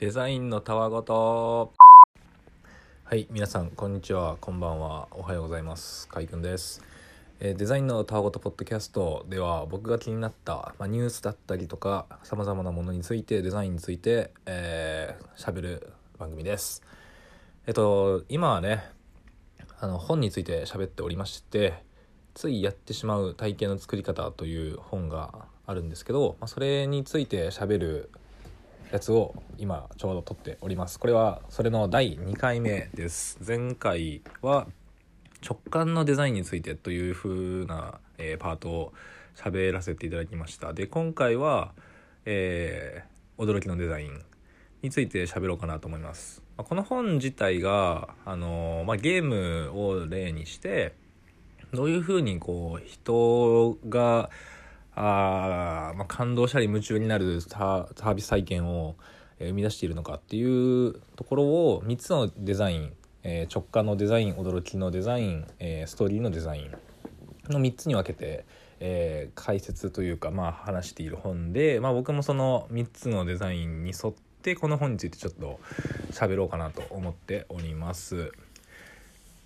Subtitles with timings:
[0.00, 1.72] デザインのたわごと。
[3.04, 4.36] はい皆さんこんにちは。
[4.40, 5.06] こんばんは。
[5.12, 6.08] おはようございます。
[6.08, 6.82] かいくんです、
[7.38, 16.82] えーデザインのたわごとポッドキャストでは僕が気になった、ま、ニュースだったりとかさまざまなものについてデザインについて喋、えー、る番組です。
[17.68, 18.82] えっと今はね
[19.78, 21.84] あの本について喋っておりまして
[22.34, 28.10] ついやってしまう体験の作り方という本があるんですけど、まあ、それについて喋る
[28.94, 31.00] やつを今ちょうど撮っております。
[31.00, 33.40] これはそれの第2回目です。
[33.44, 34.68] 前回は
[35.44, 38.92] 直感のデザインについてという風な、えーパートを
[39.34, 40.72] 喋らせていただきました。
[40.72, 41.72] で今回は、
[42.24, 44.22] えー驚きのデザイン
[44.82, 50.94] について喋ろうかなと思います、まあこの本自体が、あのーまあ、ゲームを例にして
[51.72, 54.30] どういうふうにこう人が
[54.96, 58.96] あー、まあ、感動したり夢中になるサービス体験を
[59.38, 62.92] 生み出しているのかっていうところを3つのデザイン、
[63.22, 66.70] えー直感のデザイン驚きのデザイン、えーストーリーのデザイン
[67.52, 68.44] の3つに分けて、
[68.80, 75.58] えー解説というか、まあ、話している本で、まあ、僕もその3つのデザインに沿ってこの本についてちょっと
[76.12, 78.32] 喋ろうかなと思っております。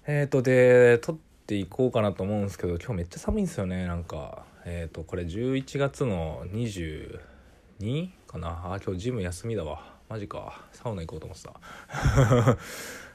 [0.07, 8.75] えっ、とで撮っていこうかなと思うんですけど今日めっちゃ寒いんですよねなんかえっ、とこれ11月の22かな？
[8.75, 9.97] あ今日ジム休みだわ。
[10.11, 10.61] マジか。
[10.73, 12.59] サウナ行こうと思ってた。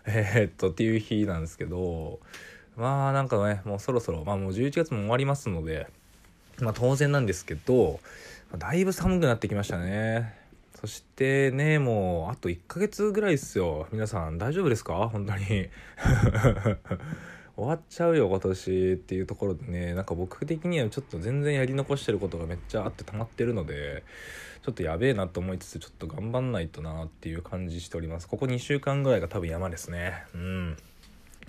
[0.11, 2.19] えっとっていう日なんですけど
[2.75, 5.87] まあなんかねもうそろそろまあもう11月も終わりますので
[6.59, 7.99] まあ当然なんですけど
[8.57, 10.41] だいぶ寒くなってきましたね。
[10.81, 13.87] そしてねもうあと1ヶ月ぐらいですよ。
[13.91, 15.07] 皆さん大丈夫ですか？
[15.07, 15.69] 本当に。
[17.55, 24.03] 終わっちゃうよ今年っていうところでねなんか僕的にはちょっと全然やり残してることがめっちゃあって溜まってるので
[24.63, 28.29] ちょっとやべえなと思いつつちょっと頑張んないとなっていう感じしております。
[28.29, 30.23] ここ2週間ぐらいが多分山ですね。
[30.33, 30.77] うん。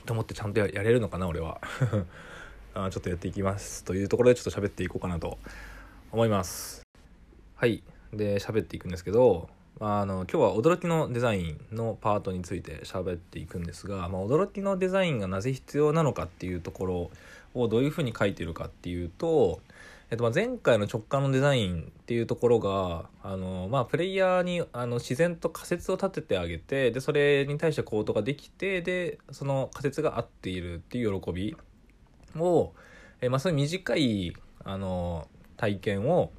[0.05, 1.61] と思ってちゃんとやれるのかな俺は。
[2.75, 3.85] あちょっとやっていきます。
[3.85, 5.39] というところでちょっと喋っていこうかなと
[6.11, 6.83] 思います。
[7.55, 7.85] はい。
[8.13, 9.48] で喋っていくんですけど
[9.80, 17.11] あ、の今日は驚きのデザインのパートについて喋っていくんですが、まあ、驚きのデザインがなぜ必要なのかっていうところ
[17.55, 19.61] をどういうふうに書いてるかっていうと、
[20.11, 31.57] えっと、ま前回の直感のデザインっていうところがあの、まあ、プレイヤーにあの自然と仮説を立ててあげてでそれに対して行動ができてでその仮説が合っているっていう喜び
[32.36, 32.73] を、
[33.20, 35.27] えまあ、そういう短いあの
[35.57, 36.30] 体験を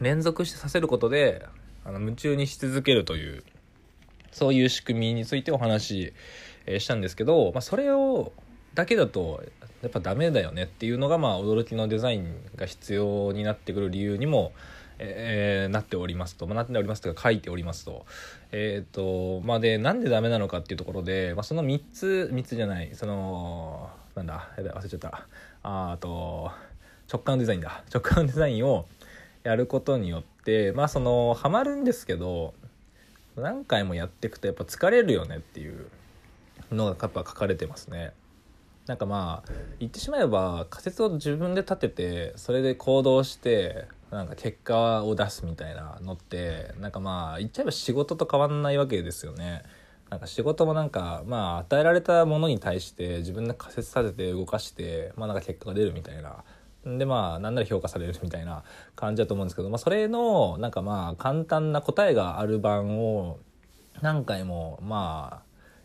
[0.00, 1.46] 連続してさせることで
[1.84, 3.42] あの夢中にし続けるという
[4.34, 6.12] そういう仕組みについてお話し、
[6.66, 8.32] えしたんですけど、まあ、それを
[8.74, 9.42] だけだと
[9.82, 14.52] やっぱダメだよねっていうのが、まあ、驚きのデザインが必要になってくる理由にも、
[14.98, 18.06] えーなっておりますと、まあ、なっておりますとか書いておりますと。
[18.52, 25.26] えっ、とまあでなんでダメなのかっていうところで、まあ、その3つ3つじゃないそのなんだやばい忘れちゃった。
[25.62, 26.50] あと
[27.12, 27.84] 直感デザインだ。
[27.92, 28.86] 直感デザインを
[29.44, 32.54] やることによってまあそのハマるんですけど
[33.36, 35.86] 何回もやっていくとやっぱ疲れるよねっていう
[36.72, 38.12] のがやっぱ書かれてますね。
[38.86, 49.62] なんかまあ言ってしまえば仮説を自分で立ててそれで行動してなんか結果を出すみたいなのってなんかまあ言っちゃえば仕事と変わんないわけですよね。
[50.10, 56.44] なんか仕事もなんかまあ与えられたものに対して自分で仮説立てて動かしてまあなんか結果が出るみたいな
[56.84, 58.62] でまあなんなら評価されるみたいな
[58.94, 63.38] 感じだと思うんですけど、まあ、それのなんかまあ簡単な答えがある版を
[64.02, 65.42] 何回もまあ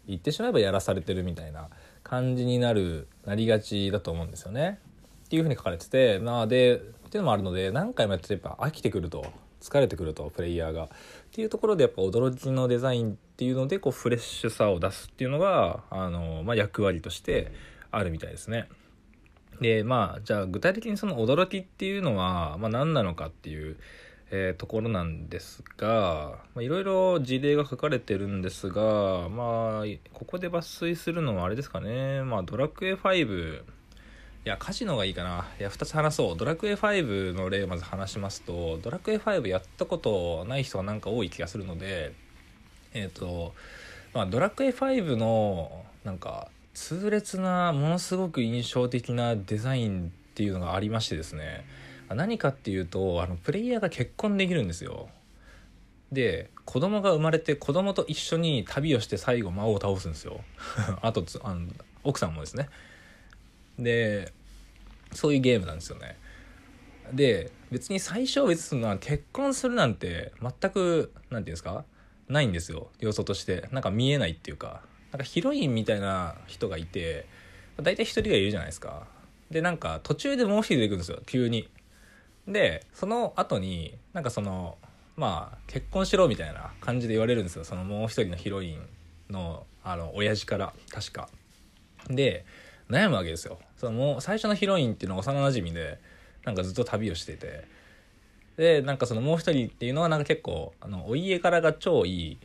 [0.08, 1.70] 言ってしまえばやらされてるみたいな
[2.04, 4.80] 感じになるなりがちだと思うんですよね。
[5.26, 6.80] っていうふうに書かれててまあでっ
[7.12, 9.26] ていうのもあるので何回もやっててやっぱ飽きてくると
[9.62, 10.88] 疲れてくるとプレイヤーがっ
[11.32, 17.52] ていうところでやっぱ驚きのデザインっていうのでこうフレッシュさを出すっていうのがあの、まあ、役割として
[17.92, 18.68] あるみたいですね。
[19.62, 23.78] でまあじゃあ具体的にその驚きっていうのは、まあ、何なのかっていう、
[24.32, 29.84] えーところなんですがいろいろ事例が書かれてるんですがまあ
[30.14, 32.22] ここで抜粋するのはあれですかね。
[32.24, 33.64] まあドラクエ5
[34.46, 35.48] いやカジノがいいかな。
[35.60, 36.38] いや2つ話そう。
[36.38, 42.14] ドラクエ5の例をまず話しますとドラクエ5やったことない人がなんか多い気がするので
[42.94, 43.54] えっ、と
[44.14, 46.48] まあドラクエ5のなんか
[46.82, 51.66] 痛烈なものすごく印象的なデザインっていうのがありましてですね。
[52.08, 55.10] 何かっていうとあのプレイヤーが結婚できるんですよ。
[56.14, 60.40] で子供が生まれて子供と一緒に旅をして最後魔王を倒すんですよ。
[61.04, 61.68] あとつあの
[62.06, 62.70] 奥さんもですね。
[63.78, 64.32] で
[65.12, 66.18] そういうゲームなんですよね。
[67.12, 71.84] で別に最初は別に結婚するなんて全くなんていうんですか？
[72.30, 72.90] ないんですよ。
[73.00, 73.68] 要素として。
[73.74, 74.82] なんか見えないっていうか。
[75.12, 77.26] なんかヒロインみたいな人がいて
[77.82, 79.08] 大体一人がいるじゃないですか。
[79.50, 81.22] でなんか途中でもう一人出てくるんですよ。
[81.26, 81.70] 急に。
[82.48, 84.78] でその後になんかその
[85.16, 87.64] まあ結婚しろみたいな感じで言われるんですよ。
[87.64, 88.88] そのもう一人のヒロイン
[89.30, 91.30] のあの親父から確か。
[92.10, 92.46] で
[92.90, 93.60] 悩むわけですよ。
[93.78, 96.00] そのもう最初のヒロインっていうのは幼なじみで
[96.46, 97.80] なんかずっと旅をしてて。
[98.58, 102.38] でなんかそのもう一人っていうのはなんか結構あのお家からが超いい、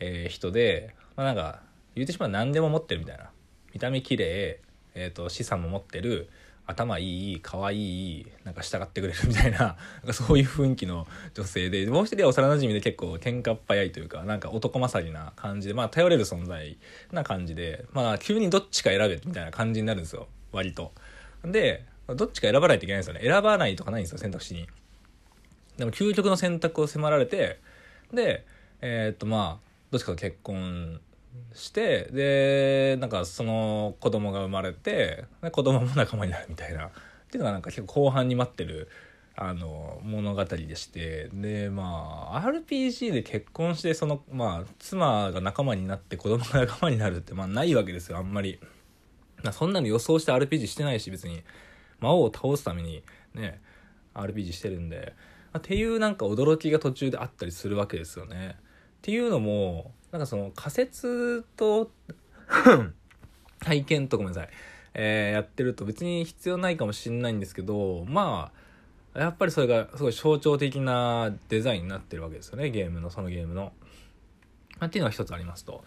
[0.00, 1.62] えー、人で、まあ、なんか
[1.94, 3.30] 言うてしまう何でも持ってるみたいな
[3.72, 4.60] 見た目綺麗
[4.94, 6.28] えーと、資産も持ってる
[6.66, 16.78] 頭いい可愛いなんか従ってくれるみたいな なんかそういう雰囲気の女性でもう一人は幼なじみで結構喧嘩っ早いというかなんか男勝りな感じでまあ頼れる存在
[17.10, 20.92] な感じでまあ急にどっちか選べみたいな感じになるんですよ割と。
[21.44, 24.68] でどっちか選ばないといけないんですよね選ばないとかないんですよ選択肢に。
[25.76, 27.58] でも究極の選択を迫られて
[28.12, 28.44] で
[28.80, 31.00] えー、っとまあどっちかと結婚
[31.54, 36.90] してでなんかその子供が生まれて子供も仲間になるみたいなっ
[37.30, 38.88] ていうのがなんか結構後半に待ってる
[39.36, 48.58] あの物語でしてでまあ RPG で結婚してそのまあ妻が仲間になって子供が仲間になるってまあないわけですよあんまり。
[49.52, 51.42] そんなの予想して RPG してないし別に
[51.98, 53.02] 魔王を倒すために
[53.34, 53.60] ね
[54.12, 55.14] RPG してるんで
[55.52, 58.56] まっていうなんか驚きが途中であったりするわけですよね。
[58.58, 61.90] っていうのもなんかその仮説と
[63.60, 64.50] 体験とごめんなさい、
[64.94, 68.50] えー、やってると別に必要ないかもしんないんですけどま
[69.14, 73.72] あやっぱりそれがすごい象徴的なデザインになってるわけですよねゲームのそのゲームの。
[74.80, 75.84] まあ、っていうのが一つありますと。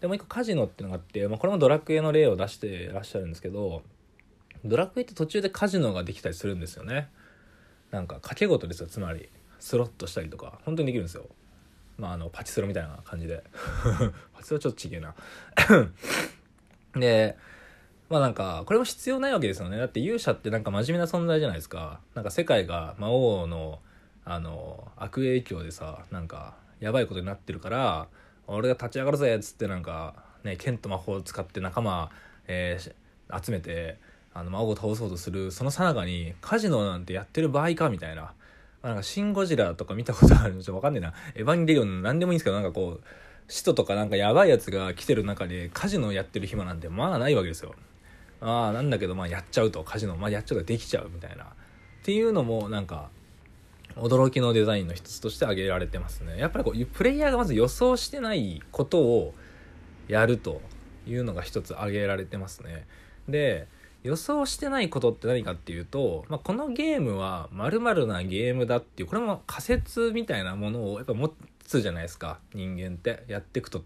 [0.00, 3.82] でもう一個カジノっていうのがあって、まあ、これもドラクエの例を出してらっしゃるんですけど
[4.64, 7.08] ドラクエって途中でカジノができたりするんですよね。
[7.90, 9.28] なんか掛け事ですよつまり
[9.58, 11.26] スロットしたりとか本当にできるんですよ。
[11.98, 13.42] まあ、あのパチスロみたいな感じで。
[14.34, 15.14] パチスロちょっとちげえな。
[16.94, 17.36] で
[18.08, 19.76] まあなんかこれも必要ないわけですよね。
[19.76, 22.00] だって勇者ってなんか真面目な存在じゃないですか。
[22.14, 23.80] なんか世界が魔王の
[24.24, 28.08] あの悪影響でさなんかやばいことになってるから
[28.46, 32.10] 俺が立ち上がるぜっつってなんかね剣と魔法を使って仲間、
[32.46, 33.98] えー、集めて
[34.34, 38.32] あの魔王を倒そうとするそのさなかにカジノなんてやってる場合かみたいな。
[38.82, 41.14] なんかシン・ゴジラとか見たことあるんちょっとわかんねえな。
[41.34, 43.04] エヴァンゲリオンなんでもいいんですけど、なんかこう、
[43.48, 47.74] 使徒とかなんかやばいやつが来てる中でカジノやってる暇なんてまあないわけですよ。
[48.40, 51.44] ああ、なんだけどまあやっちゃうと、カジノ、まあやっちゃうとできちゃうみたいな。
[51.44, 51.48] っ
[52.04, 53.10] ていうのもなんか、
[53.96, 56.38] 驚きのデザインの一つとして挙げられてますね。
[56.38, 59.34] やっぱりこう、プレイヤーがまず予想してないことを
[60.06, 60.60] やると
[61.06, 62.86] いうのが一つ挙げられてますね。
[63.28, 63.66] で、
[64.02, 71.32] 予想してないことって何かっていうと、まあ、このゲームは〇〇なゲームだっていうこれも仮説みたいなものをやっぱ持
[71.64, 73.82] つじゃないですか人間ってやっていくと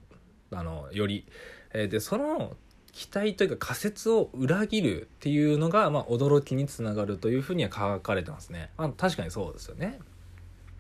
[0.52, 1.26] あのより。
[1.74, 2.56] えー、でその
[2.92, 8.70] 期待というか仮説を裏切るっていうのが、まあ、驚きにつながるというふうには書かれてますね。
[8.76, 9.98] まあ、確かにそうですよね。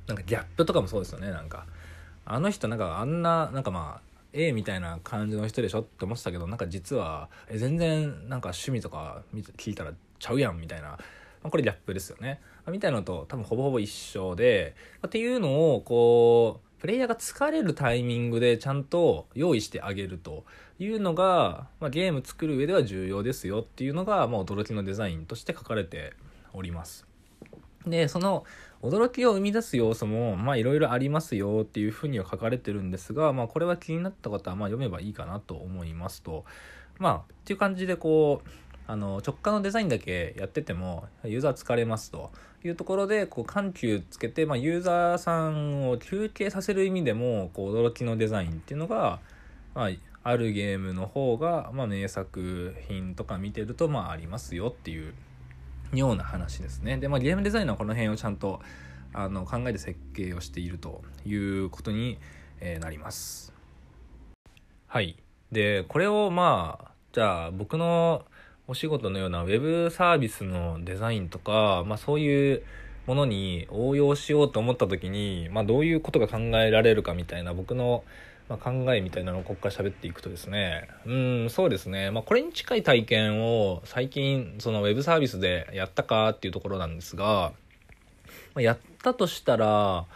[0.06, 1.66] なんかギャップとかもそうですよねなんか。
[2.24, 9.22] あの人なんかあんななんかまあ A みたいな感じの人でしょって思ってたけどなんか実はえ全然なんか趣味とか
[9.56, 10.98] 聞いたらちゃうやんみたいな、
[11.42, 20.44] ま、これギャップですよね、みたいなのと多分ほぼほぼ一緒で、ま、っていうのをこうプレイヤーが疲れるタイミングでちゃんと用意してあげると
[20.78, 26.14] いうのが、まあ、ゲーム作る上では重要ですよっていうのが、まあ、驚きのデザインとして書かれて
[26.52, 27.11] おります。
[27.86, 28.44] でその
[28.82, 36.44] 驚きを生み出す要素もまあいろいろありますよっていうふうには書かれてるんですが、まあ、これは気になった方はまあ読めばいいかなと思いますと。
[36.98, 38.48] まあっていう感じでこう
[38.86, 42.30] あの直感のデザインだけやっててもユーザー疲れますと。
[42.64, 49.18] いうところでこう緩急つけて、まあ、ユーザーさんを休憩させる意味でもこう驚きのデザインっていうのが、
[49.74, 49.90] まあ、
[50.22, 55.14] あるゲームの方が、まあ、名作品とか見てるとまあありますよっていう
[55.92, 56.98] ような話ですね。
[56.98, 58.60] で、まあ、ゲームデザイナーはこの辺をちゃんと
[59.12, 62.18] あの考えて設計をしているということに、
[62.60, 63.52] えー、なります。
[64.86, 65.16] はい。
[65.50, 68.24] で、これをまあ、じゃあ僕の
[68.66, 72.62] お仕事のようなウェブサービスのデザインとか、まあそういう
[73.06, 78.04] ものに応用しようと思った時に、まあどういうことが考えられるかみたいな僕の
[78.48, 87.52] まあ、考えみたいなのをここから喋っていくとですね、うん、そうですね、まあ、これに近い体験を最近、そのウェブサービスでやったかっていうところなんですが、
[88.54, 90.06] まあ、やったとしたら、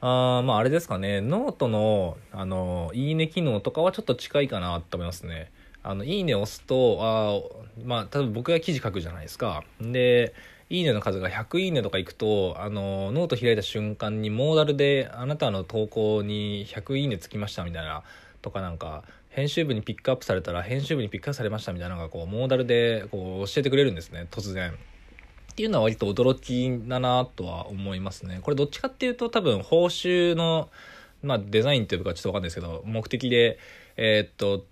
[0.00, 5.50] あまあ、あれですかね、ノートの、あの、いいね機能とかはちょっと近いかなと思いますね。
[5.82, 7.40] あの、いいね押すと、あ
[7.84, 9.64] まあ、多分僕が記事書くじゃないですか。
[9.80, 10.34] で、
[10.74, 18.02] いいねの数が100いいねとかいくと、あの、ノート開いた瞬間に modal であなたの投稿に100いいねつきましたみたいな、
[18.42, 24.72] とかなんか、編集部にピックアップされたら編集部にピックアップされましたみたいなのがこう、 modal でこう教えてくれるんですね、突然。
[24.72, 28.40] っていうのは割と驚きだなとは思いますね。
[28.42, 30.70] これどっちかっていうと多分報酬の、
[31.22, 33.58] まあデザインっていうかちょっとわかんないですけど、目的で、
[33.96, 34.64] えー、っと、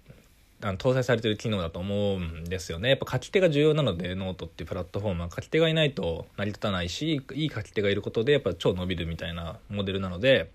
[0.65, 2.91] あの搭載されてる機能だと思うんですよね。
[2.91, 10.51] やっぱ書き手が重要なので、ノートっていうプラットフォームは書き手がいないと成り立たないし、いい書き手がいることでやっぱ超伸びるみたいなモデルなので、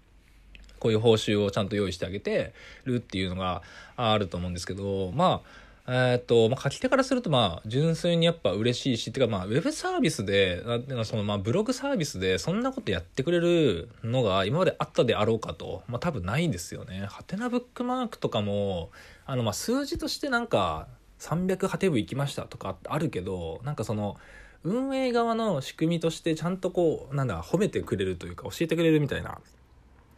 [0.79, 2.53] こういう報酬をちゃんと用意してあげて
[2.85, 3.63] るっていうのが
[3.95, 10.61] あると思うんですけど、まあ、え、っと、まあ、書き手からすると、まあ、純粋にやっぱ嬉しいし、っていうか、まあ、ウェブサービスで、
[11.05, 17.05] その、まあ、ブログサービスで、そんなことやってくれるのが、今まであったであろうかと、まあ、多分ないんですよね。
[17.09, 18.91] ハテナブックマークとかも、
[19.25, 20.89] あの、まあ、数字としてなんか、
[21.19, 24.17] 300ハテブ行きましたとかあるけど、なんかその、
[24.63, 29.39] 運営側の仕組みとしてちゃんとこう、なんだ、褒めてくれるというか、教えてくれるみたいな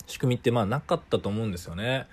[0.08, 2.08] 仕組みって、まあ、なかったと思うんですよね。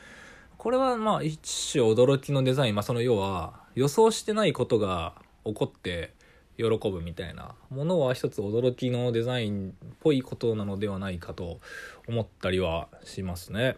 [0.59, 6.15] これはまあ一種驚きのデザイン、まあ、その要は予想してないことが起こって
[6.57, 11.61] 喜ぶみたいなものは一つ驚きのデザインっぽいことなのではないかと
[12.09, 13.77] 思ったりはしますね。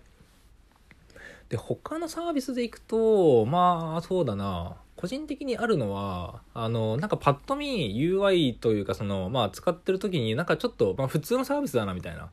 [1.49, 12.30] で他のサービスでいくとまあそうだな個人的にあるのはあのなんかパッと見 UI というかそのまあ使ってる時になんかちょっと、まあ、普通のサービスだなみたいな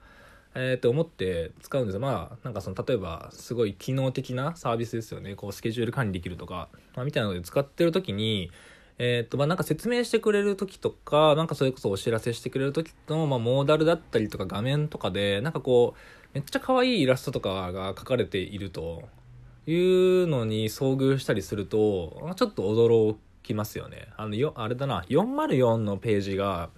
[0.57, 1.99] えー、と思って使うんです。
[1.99, 5.35] まあ、なんかその、例えば、すごい機能的なサービスですよね。
[5.35, 8.49] こう、スケジュール管理できるとか、まあ、みたいなので使ってる時に、
[8.97, 15.99] えっ、と、まあ、なんか説明してくれる時とか、なんかそれこそお知らせしてくれる時の、まあ、モーダルだったりとか画面とかで、なんかこう、
[16.33, 19.03] めっちゃ可愛いイラストとかが描かれていると
[19.67, 24.07] いうのに遭遇したりすると、ちょっと驚きますよね。
[24.15, 26.69] あの、よ、あれだな、404のページが、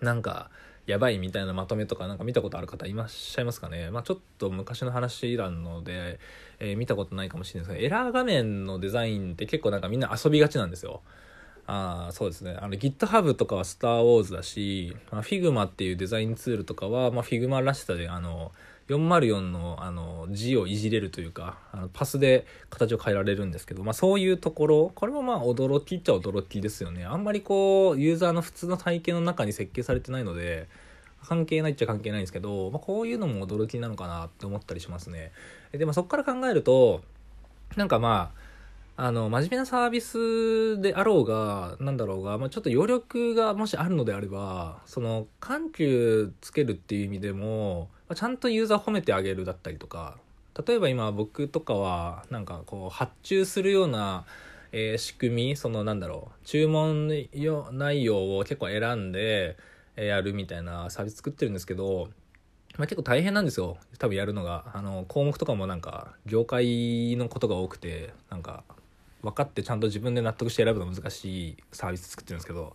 [0.00, 0.50] なんか、
[0.86, 6.20] やばいみたいなまとめとかなんか見たことある方いらっしゃいますかねまあちょっと昔の話なので、
[6.60, 11.02] えー、見たことないかもしれないですけど、エラー画面のデザインって結構なんかみんな遊びがちなんですよ。
[11.66, 12.56] あそうですね。
[12.60, 18.52] あの GitHub とかはスターウォーズだし、まあ、Figma っていうデザインツールとかは、まあ、Figma らしさであの、
[18.88, 27.04] 404のあの字をいじれるというかあのパスで形を変えられるんですけど、まあ、そういうところこれもまあ驚きっちゃ驚きですよね。
[27.04, 30.68] あんまりこうユーザーの普通の体験の中に設計されてないので
[31.24, 35.32] 関係ないっちゃ関係ないんですけど、まあ、こういうのも驚きなのかなって思ったりしますね。
[35.72, 37.02] でもそこから考えると
[37.76, 38.46] なんかまあ
[38.98, 50.18] あの、真面目なサービスであろうが、なんだろうが、まあ、ちょっと余力がもしあるのであれば、その、緩急つけるっていう意味でも、ちゃんとユーザー褒めてあげるだったりとか、
[50.66, 54.24] 例えば今僕とかは、なんかこう、発注するような、
[54.72, 57.08] え、仕組み、そのなんだろう、注文
[57.72, 59.56] 内容を結構選んで、
[59.96, 62.10] やるみたいなサービス作ってるんですけど、
[62.76, 63.78] まあ、結構大変なんですよ。
[63.98, 64.66] 多分やるのが。
[64.74, 68.64] あの、項目とかもなんか、業界のことが多くて、なんか、
[69.22, 72.74] 分かってちゃんと自分で納得して選ぶの難しいサービス作ってるんですけど、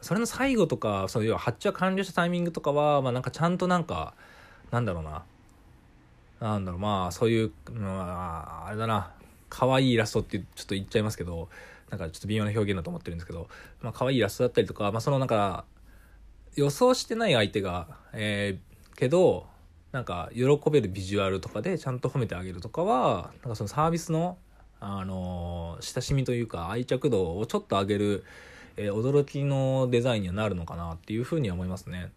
[0.00, 4.14] それの最後とか、その要は発注が完了したタイミングとかは、まあなんかちゃんとなんか、
[4.70, 5.24] なんだろうな。
[6.40, 9.12] なんだろう、まあそういう、まあ、あれだな。
[9.48, 11.48] 可愛いイラストってちょっと言っちゃいますけど、
[11.90, 13.48] なんかちょっと微妙な表現だと思ってるんですけど、
[13.80, 15.64] まあ可愛いイラストだったりとか、まあそのなんか、
[16.54, 19.46] 予想してない相手が、えー、けど、
[19.92, 24.36] なんか喜べるビジュアルとかでちゃんと褒めてあげるとかは、なんかそのサービスの
[24.80, 28.24] あの親しみというか愛着度をちょっと上げる、
[28.76, 32.12] えー、驚きのデザインにはなるのかなっていうふうには思いますね。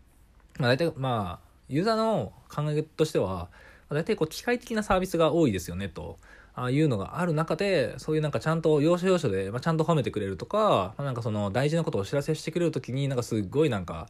[0.60, 3.50] まあ、大体まあユーザーの考えとしては
[3.90, 6.18] 大体こう機械的なサービスが多いですよねと。
[6.54, 14.08] ああいうのがある中で、そういうなんかちゃんと要所要所で、まあ、ちゃんと褒めてくれるとか、まあ、なんかその大事なことをお知らせしてくれる時に、なんかすっごいなんか、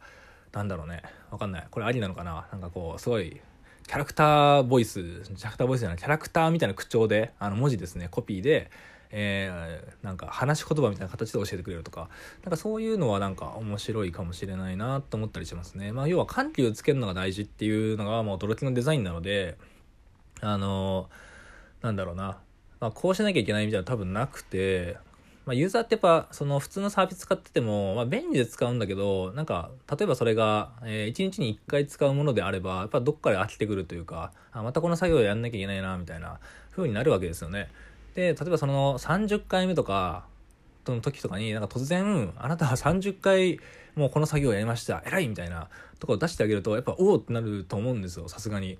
[0.52, 1.66] なんだろうね、わかんない。
[1.70, 3.40] これありなのかななんかこう、すごい
[3.86, 8.70] キャラクターボイス、キャラクターボイスじゃない、キャラクターみたいな口調で、あの文字ですね、コピーで、
[9.12, 12.08] えー、なんか話し言葉みたいな形で教えてくれるとか、
[12.42, 15.92] なんかそういうのはなんか面白いかもしれないなと思ったりしますね。
[15.92, 19.58] まあ要は緩急つけるのが大事っていうのがもう驚きのデザインなので、
[20.40, 22.38] あのー、なんだろうな、
[22.80, 24.96] まあこうしなきゃいけないみたいな多分なくて、
[25.44, 36.38] まあ、ユーザーってやっぱその普通のサービス使ってても、まあ、便利で使うんだけどなんか例えばそれが、えー、1日に1回使うものであればやっぱどっかで飽きてくるというかあまたこの作業やんなきゃいけないなみたいな
[36.70, 37.68] 風になるわけですよね。
[38.14, 40.26] で例えばその30回目とか
[40.86, 43.60] の時とかになんか突然あなたは30回
[43.94, 48.78] もうこの作業やりました偉いみたいなところ出してあげるとやっぱおおってなると思うんですよさすがに。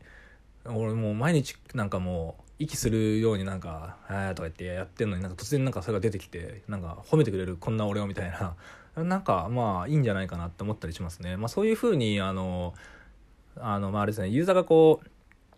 [0.65, 8.55] 俺もう毎日なんかもう息するようになんか「ああ」とか言ってやってんのになんか突然なんかそれが出てきてなんか褒めてくれるこんな俺をみたいな
[9.03, 11.37] なんかまあいいんじゃないかなって思ったりしますね。
[11.37, 12.75] まあ、そういうふうにあの
[13.57, 15.01] あのまああれですねユーザーがこ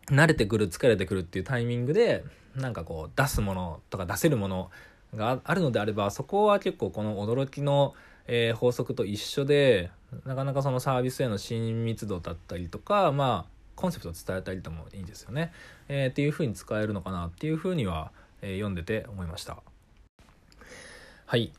[0.08, 2.24] う慣れてくる疲れてくるっていうタイミングで
[2.56, 4.70] なんかこう出すものとか出せるもの
[5.14, 7.94] があるのであればそこは結構この驚きの、
[8.26, 9.90] えー、法則と一緒で
[10.24, 15.52] なかなかそのサービスへの親密度だったりとかまあコンセプトを伝えたりともいいんですよね、
[15.88, 19.58] えー、っていうふうに使えるのかなっていうふうには、えー、読んでて思いました。
[21.26, 21.52] はい。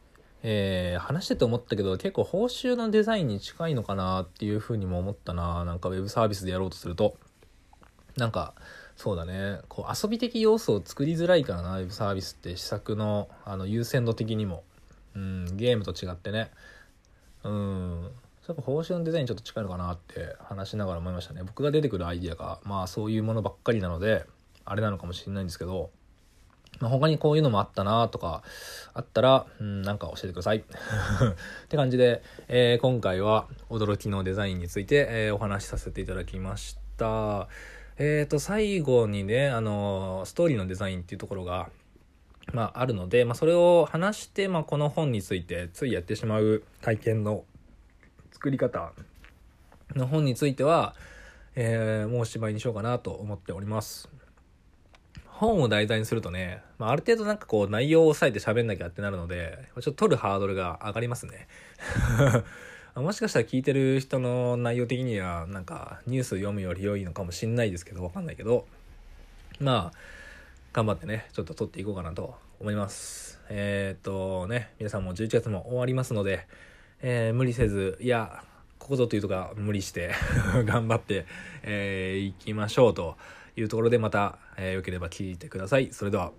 [0.47, 5.65] えー、話してて思ったけど結構報酬のデザインに近いのかなっていうふうにも思ったな。
[5.65, 7.17] なんかウェブサービスでやろうとすると。
[8.15, 8.53] なんか
[8.95, 9.59] そうだね。
[9.67, 14.63] こう遊び的要素を作りづらいからなウェブサービスって施策のあの優先度的にも、
[15.15, 16.51] うん、ゲームと違ってね。
[17.43, 18.11] うん。
[18.47, 21.41] やっぱ報酬のデザインちょっと近いのかなって話しながら思いましたね。
[21.43, 24.25] 僕が出てくるアイデアがまあそういうものばっかりなので
[24.65, 25.89] あれなのかもしれないんですけど。
[26.81, 28.43] まあ、他にこういうのもあったなとか
[28.93, 30.57] あったら、うん、なんか教えてください。
[30.59, 30.63] っ
[31.69, 37.47] て感じで、えー、今回は驚きのデザインについて、えー、お話しさせていただきました。
[37.97, 41.69] えっ、ー、と、最後にね、あのストーリーのデザインっていうところが、
[42.53, 47.43] まあ、あるので、まあ、それを話して、まあ、この本についてついやってしまう体験の
[48.33, 48.91] 作り方
[49.95, 50.93] の本については、
[51.55, 54.09] えー、もうおしまいにしようかなと思っております。
[55.27, 61.47] 本を題材にするとね、まあ、ある程度なんかこう内容を抑えて喋んなきゃってなるので、ちょっと取るハードルが上がりますね。
[62.95, 68.65] もしかしたら聞いてる人の内容的にはなんかニュース読むより良いのかもしんないですけど、わかんないけど、
[69.59, 69.97] まあ、
[70.71, 73.41] 頑張ってね、ちょっと撮っていこうかなと思います。
[73.49, 76.47] えー、っとね、皆さんも11月も終わりますので、
[77.01, 78.45] えー、無理せず、いや、
[78.79, 80.13] ここぞというとか無理して
[80.63, 81.25] 頑張って、
[81.63, 83.17] えー、いきましょうと
[83.57, 85.91] いうところでまた、えー、よければ聞いてください。
[85.91, 86.31] それでは。